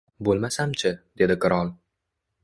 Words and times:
—Bo‘lmasam-chi,— 0.27 0.91
dedi 1.23 1.35
qirol. 1.43 1.69